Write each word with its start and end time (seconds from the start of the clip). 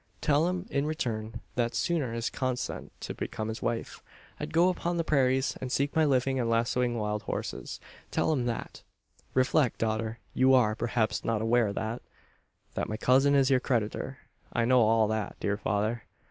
Tell 0.19 0.47
him 0.47 0.65
in 0.71 0.87
return, 0.87 1.41
that, 1.53 1.75
sooner 1.75 2.11
than 2.19 2.23
consent 2.31 2.91
to 3.01 3.13
become 3.13 3.49
his 3.49 3.61
wife, 3.61 4.01
I'd 4.39 4.51
go 4.51 4.69
upon 4.69 4.97
the 4.97 5.03
prairies 5.03 5.55
and 5.61 5.71
seek 5.71 5.95
my 5.95 6.05
living 6.05 6.37
by 6.37 6.41
lassoing 6.41 6.95
wild 6.97 7.21
horses! 7.21 7.79
Tell 8.09 8.33
him 8.33 8.47
that!" 8.47 8.81
"Reflect, 9.35 9.77
daughter! 9.77 10.17
You 10.33 10.55
are, 10.55 10.73
perhaps, 10.73 11.23
not 11.23 11.43
aware 11.43 11.71
that" 11.73 12.01
"That 12.73 12.89
my 12.89 12.97
cousin 12.97 13.35
is 13.35 13.51
your 13.51 13.59
creditor. 13.59 14.17
I 14.51 14.65
know 14.65 14.81
all 14.81 15.07
that, 15.09 15.39
dear 15.39 15.55
father. 15.55 16.05